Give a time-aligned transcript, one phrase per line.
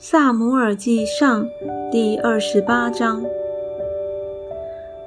[0.00, 1.48] 萨姆尔记上
[1.90, 3.24] 第二十八章。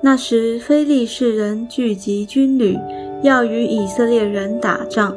[0.02, 2.78] 那时，非利士人聚集军旅，
[3.24, 5.16] 要与以色列人打仗。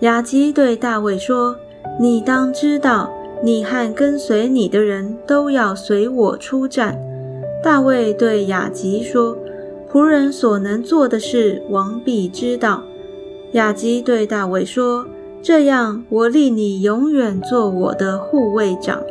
[0.00, 1.56] 雅基对大卫说
[2.00, 3.08] ：“你当知道，
[3.44, 6.98] 你和跟随你的人都要随我出战。”
[7.62, 9.38] 大卫对雅吉说
[9.92, 12.82] ：“仆人所能做的事，王必知道。”
[13.52, 15.06] 雅吉对大卫说
[15.46, 19.02] ：“这样，我立你永远做我的护卫长。”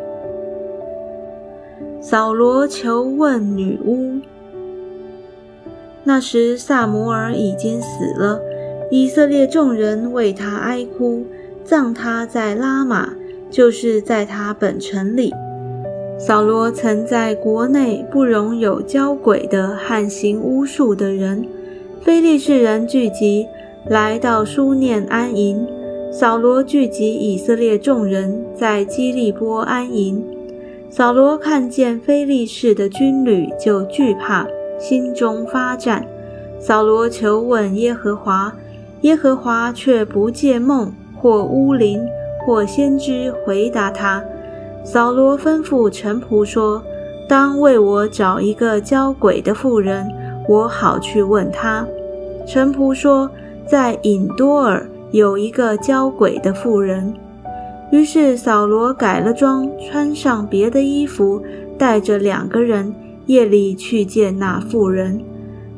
[2.01, 4.19] 扫罗求问女巫。
[6.03, 8.41] 那时，萨摩尔已经死了，
[8.89, 11.23] 以色列众人为他哀哭，
[11.63, 13.13] 葬他在拉玛，
[13.51, 15.31] 就是在他本城里。
[16.17, 21.45] 扫罗曾在国内不容有交鬼的和行巫术的人。
[22.01, 23.45] 非利士人聚集，
[23.87, 25.65] 来到书念安营。
[26.15, 30.23] 扫罗聚集以色列众人，在基利波安营。
[30.87, 34.45] 扫罗看见非利士的军旅，就惧怕，
[34.77, 36.05] 心中发战。
[36.59, 38.53] 扫罗求问耶和华，
[39.01, 42.05] 耶和华却不借梦或巫灵
[42.45, 44.23] 或先知回答他。
[44.83, 46.83] 扫罗吩咐臣仆说
[47.27, 50.07] ：“当为我找一个交鬼的妇人，
[50.47, 51.87] 我好去问他。”
[52.45, 53.31] 臣仆说
[53.65, 57.13] ：“在隐多尔有一个交鬼的妇人。”
[57.91, 61.41] 于是扫罗改了装，穿上别的衣服，
[61.77, 62.93] 带着两个人，
[63.27, 65.21] 夜里去见那妇人。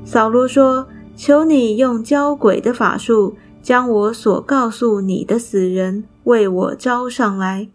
[0.06, 7.68] 扫罗说：“求你用交鬼的法术，将我所告诉你的死人为我招上来。”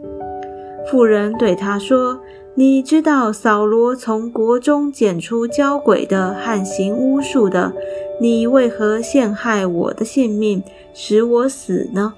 [0.90, 2.18] 妇人对他说
[2.60, 7.72] ：“你知道扫罗从国中捡出交鬼的和行巫术的，
[8.20, 12.12] 你为何陷害我的性命，使我死呢？”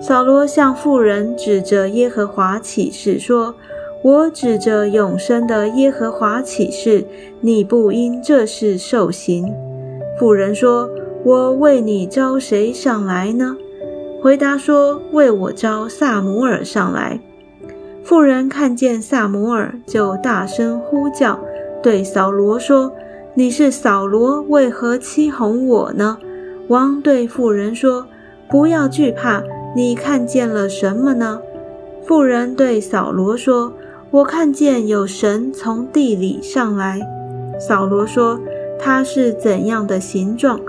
[0.00, 3.56] 扫罗向妇人指着耶和华起誓说
[4.04, 7.04] ：“我指着永生的耶和华起誓，
[7.40, 9.52] 你不因这事受刑。”
[10.16, 10.88] 妇人说
[11.26, 13.56] ：“我为你招谁上来呢？”
[14.22, 17.18] 回答说：“为我招萨姆尔上来。”
[18.04, 21.38] 妇人看见萨摩尔，就大声呼叫，
[21.82, 22.92] 对扫罗说
[23.34, 26.18] ：“你是扫罗，为何欺哄我呢？”
[26.68, 28.06] 王对妇人说
[28.50, 29.42] ：“不要惧怕，
[29.76, 31.40] 你看见了什么呢？”
[32.04, 33.72] 妇人对扫罗说
[34.10, 37.00] ：“我看见有神从地里上来。”
[37.60, 38.40] 扫罗说
[38.80, 40.60] ：“他是怎样的形状？”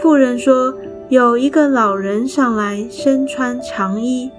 [0.00, 0.72] 妇人说
[1.10, 4.30] ：“有一个老人上来，身穿长衣。”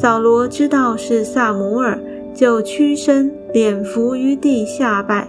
[0.00, 1.96] 扫罗知道是萨摩尔，
[2.34, 5.28] 就屈身脸伏于地下拜。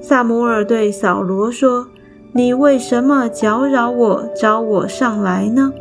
[0.00, 1.88] 萨摩尔对扫罗说
[2.32, 5.72] ：“你为什么搅扰我，招我上来呢？”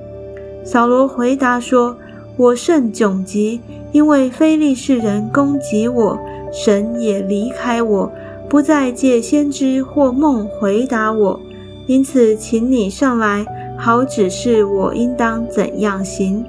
[0.66, 1.96] 扫罗回答说
[2.36, 3.62] ：“我甚窘急，
[3.92, 6.20] 因为非利士人攻击我，
[6.52, 8.12] 神也离开我，
[8.50, 11.40] 不再借先知或梦回答我，
[11.86, 13.46] 因此请你上来，
[13.78, 16.44] 好指示我应当怎样行。”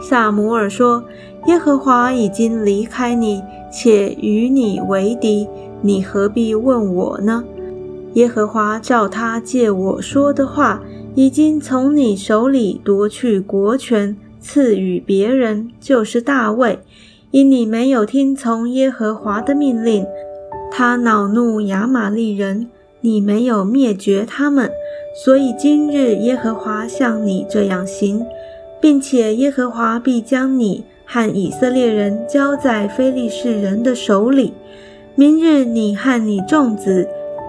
[0.00, 1.04] 萨姆尔说
[1.46, 5.48] ：“耶和华已经离开你，且与你为敌，
[5.82, 7.44] 你何必问我呢？
[8.14, 10.80] 耶和华照他借我说的话，
[11.14, 16.78] 已经从你手里夺去国权，赐予别人，就是大卫。
[17.30, 20.06] 因你没有听从耶和华的命令，
[20.70, 22.68] 他恼怒亚玛利人，
[23.02, 24.70] 你没有灭绝他们，
[25.24, 28.24] 所以今日耶和华像你这样行。”
[28.80, 34.52] 并且耶和华必将你和以色列人交在非利士人的手里。
[35.14, 37.08] 明日你和你众子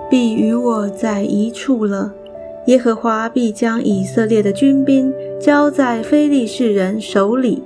[0.10, 2.14] 必与我在一处了。
[2.66, 7.64] 耶和华必将以色列的军兵交在非利士人手里。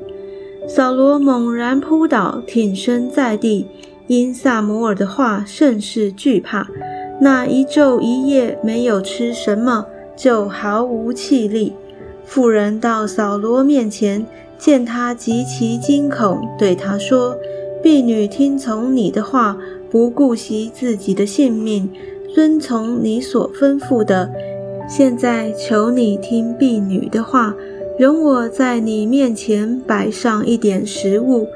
[0.67, 3.67] 扫罗猛然扑倒，挺身在地，
[4.07, 6.67] 因萨摩尔的话甚是惧怕。
[7.19, 9.85] 那一昼一夜没有吃什么，
[10.15, 11.73] 就毫无气力。
[12.25, 14.25] 妇人到扫罗面前，
[14.57, 17.37] 见他极其惊恐，对他说
[17.83, 19.57] ：“婢女听从你的话，
[19.91, 21.89] 不顾惜自己的性命，
[22.33, 24.31] 遵从你所吩咐的。
[24.87, 27.55] 现在求你听婢女的话，
[27.99, 31.47] 容我在你面前摆上一点食物，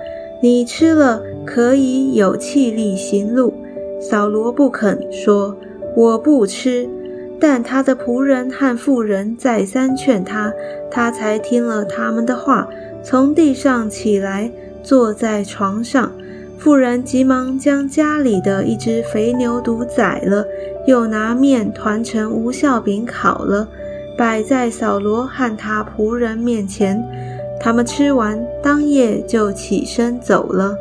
[0.44, 3.54] 你吃了可以有气力行路。”
[4.00, 5.58] 扫罗不肯说
[5.96, 6.88] ：“我不吃。”
[7.39, 10.51] 但他的仆人和妇人再三劝他，
[10.89, 12.68] 他才听了他们的话，
[13.04, 14.51] 从地上起来，
[14.81, 16.12] 坐在床上。
[16.57, 20.44] 妇人急忙将家里的一只肥牛犊宰了，
[20.88, 23.68] 又拿面团成无效饼烤了，
[24.18, 27.04] 摆在扫罗和他仆人面前。
[27.60, 30.75] 他们吃完，当夜就起身走了。